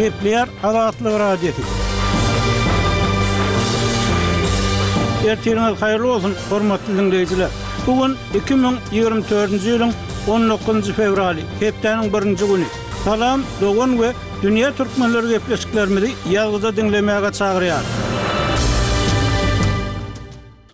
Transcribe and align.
Kepler 0.00 0.48
adatlı 0.64 1.12
radio 1.18 1.46
edip. 1.46 1.68
Ertiňiz 5.30 5.74
haýyrly 5.82 6.02
bolsun, 6.12 6.32
hormatly 6.52 6.94
dinleýijiler. 7.00 7.50
Bugun 7.86 8.14
2024-nji 8.38 9.60
ýylyň 9.74 9.92
19-njy 10.30 10.96
fevraly, 11.00 11.44
hepdeniň 11.64 12.08
1-nji 12.16 12.48
güni. 12.54 12.68
Salam, 13.04 13.44
dogan 13.60 13.94
we 14.00 14.14
dünýä 14.46 14.72
türkmenleri 14.80 15.36
gepleşikleri 15.36 16.14
ýagdaýda 16.32 16.70
dinlemäge 16.80 17.30
çagyrýar. 17.42 17.84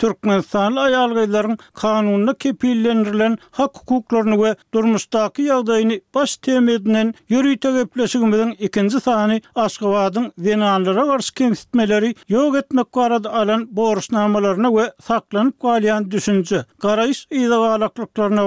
Türkmenistan 0.00 0.72
ayalgayların 0.76 1.32
gaylaryň 1.32 1.56
kanunla 1.74 2.34
kepillendirilen 2.34 3.38
hak 3.58 3.72
hukuklaryny 3.80 4.36
we 4.42 4.52
durmuşdaky 4.74 5.42
ýagdaýyny 5.48 5.96
baş 6.16 6.30
temedinen 6.46 7.10
ýürüýtä 7.34 7.72
gepleşigimiň 7.76 8.54
ikinji 8.68 9.00
sahany 9.08 9.38
Aşgabatyň 9.66 10.30
zinanlara 10.46 11.04
garşy 11.10 11.34
kemsitmeleri 11.42 12.10
ýok 12.32 12.58
etmek 12.62 12.88
barada 13.00 13.28
alan 13.42 13.68
borçnamalaryna 13.82 14.68
we 14.78 14.88
saklanyp 15.10 15.60
galyan 15.68 16.10
düşünji 16.16 16.56
garaýş 16.86 17.18
ýa-da 17.40 17.56
galaklyklaryna 17.68 18.44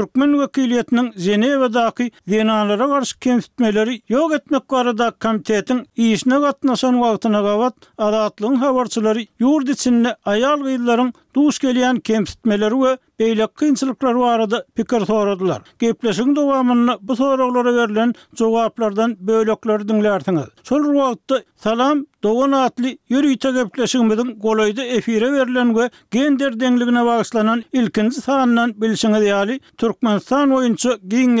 Türkmen 0.00 0.40
vekiliyetinin 0.40 1.12
Zeneva'daki 1.16 2.10
zinalara 2.28 2.86
karşı 2.88 3.18
kemsitmeleri 3.18 4.02
yok 4.08 4.32
etmek 4.34 4.68
kare 4.68 4.98
da 4.98 5.10
komitetin 5.10 5.86
iyisine 5.96 6.40
katnasan 6.40 7.00
vaktına 7.00 7.42
kavat 7.42 7.74
adatlığın 7.98 8.54
havarçıları 8.54 9.26
yurt 9.38 9.68
içinde 9.68 10.16
ayal 10.24 10.58
gıyılların 10.60 11.12
duş 11.36 11.58
geleyen 11.58 11.96
kemsitmeleri 12.00 12.74
ve 12.82 12.98
beýle 13.20 13.46
kynçylyklar 13.60 14.18
barada 14.22 14.60
pikir 14.76 15.00
soradylar. 15.06 15.60
Gepleşigiň 15.78 16.36
dowamyny 16.36 16.92
bu 17.00 17.16
soraglara 17.16 17.72
berilen 17.78 18.14
jogaplardan 18.38 19.16
bölekler 19.28 19.80
dinlärdiňiz. 19.90 20.48
Şol 20.68 20.84
wagtda 21.00 21.42
salam 21.56 22.06
Doğan 22.24 22.52
atly 22.52 22.98
yürüýte 23.10 23.50
gepleşigimiň 23.56 24.32
golaýda 24.44 24.82
efire 24.84 25.32
berilen 25.32 25.68
we 25.74 25.86
gender 26.10 26.52
deňligine 26.62 27.04
baglanan 27.06 27.62
ilkinji 27.72 28.20
sanndan 28.20 28.70
bilşiňe 28.82 29.20
diýali 29.24 29.60
Türkmenistan 29.78 30.50
oýunçy 30.50 30.90
giň 31.12 31.40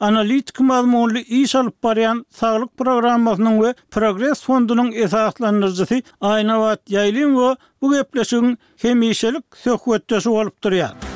analitik 0.00 0.60
maglumatly 0.60 1.20
ýa-şal 1.36 1.68
parýan 1.84 2.24
saglyk 2.30 2.70
programmasynyň 2.78 3.56
we 3.62 3.74
Progress 3.90 4.42
fondunyň 4.48 4.92
esaslandyrjysy 5.04 6.02
aýnawat 6.20 6.80
ýaýlym 6.96 7.32
we 7.42 7.56
bu 7.82 7.92
gepleşigiň 7.94 8.56
hemişelik 8.82 9.44
söhbetde 9.64 10.20
şu 10.20 10.30
bolup 10.30 10.64
durýar. 10.64 11.15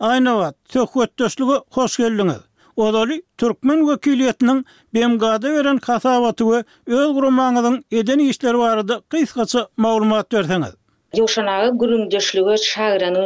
Aýna 0.00 0.32
wat, 0.38 0.56
töhwet 0.72 1.12
döşlügi 1.18 1.56
hoş 1.76 1.94
geldiňiz. 2.02 2.42
Ozaly 2.84 3.16
türkmen 3.42 3.80
wekiliýetiniň 3.92 4.60
Bemgada 4.98 5.52
beren 5.56 5.80
hasabatyny 5.86 6.64
öz 6.86 7.12
gurmanyň 7.20 7.78
edeni 8.00 8.28
işleri 8.34 8.58
barada 8.58 9.00
gysgaça 9.10 9.68
maglumat 9.76 10.30
berseňiz. 10.32 10.76
Yoşanağı 11.16 11.78
gürün 11.78 12.10
döşlüğü 12.10 12.54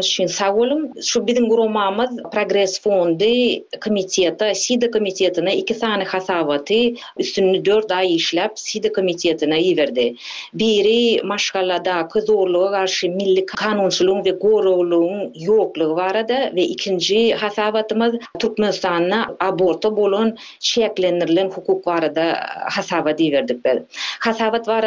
üçin 0.00 0.26
sag 0.26 0.56
bolum. 0.56 0.70
olum. 0.78 0.88
Şu 1.02 1.26
bizim 1.26 1.48
gürumamız 1.48 2.10
Progress 2.32 2.80
Fondy 2.82 3.60
komiteti, 3.84 4.52
SIDA 4.54 4.90
komitetini 4.90 5.54
iki 5.54 5.78
tane 5.78 6.04
hasavatı 6.04 6.74
üstünü 7.18 7.64
4 7.64 7.92
ay 7.92 8.06
işläp 8.16 8.50
SIDA 8.54 8.92
komitetini 8.92 9.58
iverdi. 9.62 10.14
Biri 10.54 11.22
maşgalada 11.22 12.08
kızorluğu 12.08 12.70
karşı 12.70 13.08
milli 13.08 13.46
kanunçuluğun 13.46 14.24
ve 14.24 14.30
gorluğun 14.30 15.32
yokluğu 15.40 15.96
var 15.96 16.10
arada 16.10 16.50
ve 16.54 16.62
ikinci 16.62 17.34
hasavatımız 17.34 18.14
Turkmenistan'a 18.38 19.26
aborta 19.40 19.96
bolun 19.96 20.36
çeklenirlen 20.60 21.50
hukuk 21.50 21.88
arada 21.88 22.10
adı 22.22 22.36
hasavatı 22.70 23.24
Hasabat 23.24 23.82
Hasavat 24.20 24.68
var 24.68 24.84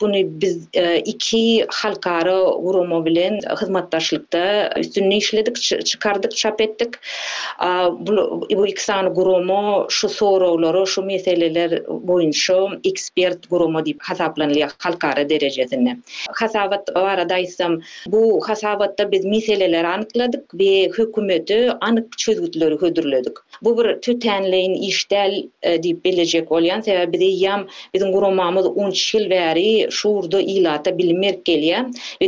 bunu 0.00 0.12
biz 0.40 0.68
e, 0.74 0.98
iki 0.98 1.66
halkarı 1.72 2.35
gurumy 2.44 3.04
bilen 3.04 3.38
hyzmatdaşlykda 3.60 4.70
üstünni 4.76 5.16
işledik, 5.16 5.56
çykardyk, 5.60 6.36
çap 6.36 6.60
etdik. 6.60 6.88
Bu 8.50 8.66
iki 8.66 8.84
sany 8.84 9.08
gurumy 9.08 9.86
şu 9.88 10.08
sorawlary, 10.08 10.84
şu 10.86 11.02
meseleler 11.02 11.70
boýunça 12.08 12.80
ekspert 12.90 13.50
gurumy 13.50 13.78
diýip 13.86 13.98
hasaplanýar 13.98 14.70
halkara 14.78 15.28
derejesinde. 15.30 15.96
Hasabat 16.30 16.96
arada 16.96 17.38
isem 17.38 17.80
bu 18.06 18.40
hasabatda 18.48 19.12
biz 19.12 19.24
meseleleri 19.24 19.86
anykladyk 19.86 20.42
we 20.50 20.88
hökümeti 20.94 21.70
anyk 21.80 22.18
çözgütleri 22.18 22.74
hödürledik. 22.80 23.36
Bu 23.62 23.78
bir 23.78 24.00
tütenleyin 24.00 24.74
işdel 24.74 25.44
e, 25.62 25.76
diýip 25.76 26.04
bilejek 26.04 26.48
bolýan 26.50 26.80
sebäbi 26.82 27.12
bizi 27.12 27.24
ýam 27.24 27.60
bizin 27.94 28.12
gurumamyz 28.12 28.66
10 28.66 28.90
ýyl 28.90 29.26
bäri 29.32 29.88
şu 29.90 30.08
urda 30.08 30.40
ýylata 30.42 30.98
bilmer 30.98 31.34
gelýär. 31.44 31.84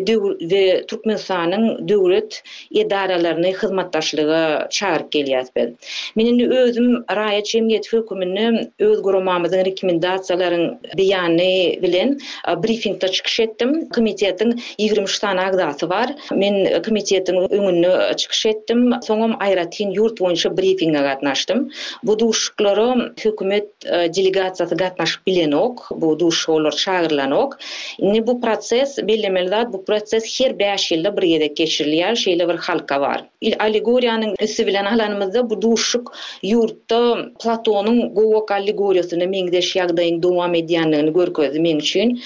we 0.06 0.84
Türkmenistanyň 0.88 1.88
döwlet 1.88 2.42
edaralaryny 2.75 3.53
hyzmatdaşlygy 3.54 4.69
çağırıp 4.70 5.12
gelýärdim. 5.14 5.72
Menin 6.16 6.50
özüm 6.50 7.04
Raýat 7.09 7.47
Jemgyýet 7.54 7.92
hökümini 7.92 8.70
öz 8.78 8.98
rekomendasiýalaryny 8.98 10.76
beýany 10.98 11.82
bilen 11.82 12.19
briefingde 12.62 13.08
çykyş 13.08 13.41
etdim. 13.41 13.88
Komitetiň 13.97 14.60
20 14.78 15.04
tane 15.20 15.41
agdaty 15.41 15.87
bar. 15.88 16.08
Men 16.32 16.54
komitetiň 16.87 17.37
öňünde 17.50 18.16
çykyş 18.16 18.47
etdim. 18.47 18.81
Soňam 19.06 19.32
Aýratyn 19.41 19.88
ýurt 19.98 20.16
boýunça 20.20 20.48
briefinge 20.58 20.98
gatnaşdym. 20.98 21.70
Bu 22.03 22.19
duşuklary 22.19 23.12
hökümet 23.22 23.66
delegasiýasy 23.84 24.75
gatnaşyp 24.76 25.26
bilenok, 25.26 25.91
bu 25.97 26.19
duşuklar 26.20 26.72
çağırlanok. 26.72 27.48
Ok. 27.58 28.26
bu 28.28 28.41
proses 28.41 28.98
bellemelde 29.08 29.72
bu 29.78 29.84
proses 29.88 30.24
her 30.40 30.54
5 30.60 30.84
ýylda 30.92 31.10
bir 31.16 31.24
ýerde 31.28 31.46
geçirilýär, 31.58 32.16
şeýle 32.22 32.46
bir 32.50 32.58
halka 32.68 32.96
bar. 33.02 33.20
Il 33.50 33.54
allegoriýanyň 33.66 34.32
ösi 34.46 34.64
bilen 34.68 34.88
ahlanymyzda 34.92 35.42
bu 35.52 35.58
duşuk 35.66 36.10
ýurtda 36.50 36.98
Platonyň 37.44 37.98
gowok 38.18 38.52
allegoriýasyny 38.58 39.28
meňdeş 39.34 39.70
ýagdaýyň 39.78 40.18
dowam 40.26 40.54
edýändigini 40.62 41.14
görkezdi 41.20 41.62
men 41.68 41.82
üçin. 41.84 42.16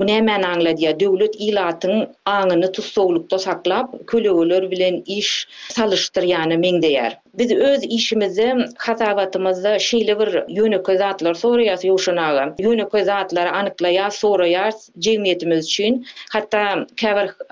Bu 0.00 0.08
näme 0.10 0.36
anglady? 0.52 0.90
Döwlet 1.04 1.36
ilatyň 1.50 2.02
aňyny 2.34 2.72
tutsoglukda 2.80 3.38
saklap, 3.46 3.92
kölegler 4.14 4.70
bilen 4.74 5.00
iş 5.20 5.30
salyşdyr 5.78 6.28
ýany 6.34 6.58
meňdeýär. 6.66 7.21
Biz 7.34 7.52
öz 7.52 7.82
işimizi, 7.84 8.54
hatabatımızı, 8.78 9.68
şeýle 9.68 10.14
bir 10.20 10.56
yönü 10.56 10.82
kızatlar 10.82 11.34
sonra 11.34 11.62
yas 11.64 11.84
yoşunaga. 11.84 12.54
Yönü 12.58 12.88
kızatları 12.88 13.52
anıkla 13.52 13.88
yas 13.88 14.16
sonra 14.16 14.46
yas 14.46 14.88
cemiyetimiz 14.98 15.64
için. 15.64 16.06
Hatta 16.32 16.86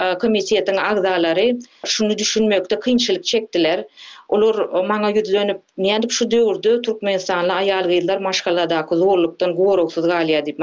e, 0.00 0.14
komisiyetin 0.18 0.76
agzaları 0.76 1.58
şunu 1.86 2.18
düşünmekde 2.18 2.80
kynçylyk 2.80 3.24
çektiler. 3.24 3.84
Olur 4.30 4.58
mana 4.72 5.10
ýüzlenip, 5.12 5.58
niyendip 5.78 6.10
şu 6.12 6.30
döwürde 6.30 6.82
Türkmen 6.82 7.12
insanla 7.12 7.54
ayal 7.54 7.82
gıyılar 7.84 8.16
maşkala 8.18 8.70
da 8.70 8.86
kız 8.86 8.98
zorluktan 8.98 9.54
goroksuz 9.56 10.06
galiya 10.06 10.46
deyip 10.46 10.60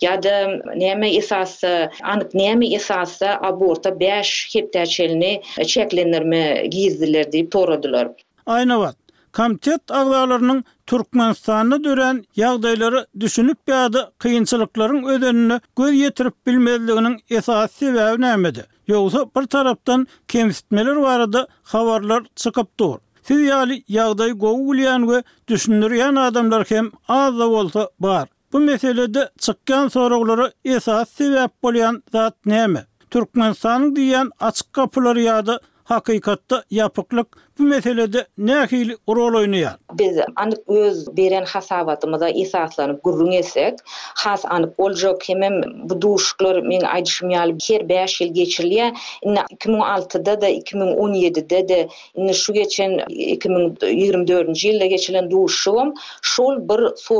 Ya 0.00 0.22
da 0.22 0.44
näme 0.76 1.08
esasy, 1.16 1.66
anyk 2.02 2.26
näme 2.34 2.74
esasy 2.74 3.24
aborta 3.40 4.00
5 4.00 4.48
heptaçelini 4.54 5.42
çeklenir 5.66 6.22
mi 6.22 6.70
diýip 6.72 7.50
oldular. 7.86 8.10
Aýna 8.46 8.78
wagt 8.78 8.98
Komitet 9.36 9.90
agdalarynyň 9.90 10.62
Türkmenistanyna 10.88 11.76
dören 11.84 12.22
ýagdaýlary 12.38 13.02
düşünüp 13.20 13.58
ýa-da 13.68 14.04
kynçylyklaryň 14.20 15.02
ödenini 15.14 15.58
göz 15.76 15.92
yetirip 15.94 16.32
bilmezliginiň 16.46 17.18
esasy 17.30 17.84
sebäbi 17.86 18.20
nämedi? 18.22 18.64
Ýogsa 18.88 19.26
bir 19.36 19.46
tarapdan 19.46 20.06
kemsitmeler 20.28 21.02
barada 21.02 21.46
xavarlar 21.72 22.22
çykyp 22.36 22.68
dur. 22.80 22.96
Siz 23.28 23.38
ýaly 23.50 23.82
ýagdaý 23.88 24.30
gowulýan 24.46 25.02
we 25.10 25.22
düşündirýän 25.48 26.16
adamlar 26.20 26.64
kem 26.64 26.90
az 27.08 27.38
da 27.38 27.90
bar. 28.00 28.28
Bu 28.52 28.58
meselede 28.60 29.28
çykýan 29.40 29.90
soraglara 29.90 30.50
esas 30.64 31.08
sebäp 31.20 31.50
bolýan 31.62 32.02
zat 32.12 32.36
näme? 32.46 32.84
Türkmenistan 33.10 33.92
diýen 33.94 34.30
açyk 34.40 34.72
kapylary 34.72 35.20
ýa 35.28 35.60
hakikatta 35.86 36.64
yapıklık 36.70 37.26
bu 37.58 37.62
meselede 37.62 38.26
ne 38.38 38.52
hili 38.54 38.96
rol 39.08 39.38
oynuyor? 39.38 39.70
Biz 39.92 40.18
anıp 40.36 40.68
öz 40.68 41.16
beren 41.16 41.44
hasabatımıza 41.44 42.28
isaslanıp 42.28 43.04
gurrun 43.04 43.32
esek, 43.32 43.74
has 44.14 44.44
anıp 44.46 44.74
olca 44.80 45.18
kemem 45.18 45.52
bu 45.84 46.00
duşuklar 46.02 46.62
min 46.62 46.80
aydışım 46.80 47.28
ker 47.58 47.88
5 47.88 48.20
yıl 48.20 48.34
geçirliye, 48.34 48.94
2006'da 49.24 50.40
da 50.40 50.50
2017'de 50.50 51.68
de 51.68 51.88
inna 52.14 52.32
şu 52.32 52.52
geçen 52.52 52.98
2024. 53.08 54.64
yılda 54.64 54.86
geçilen 54.86 55.30
duşuğum, 55.30 55.94
şol 56.22 56.68
bir 56.68 56.92
sor 56.96 57.14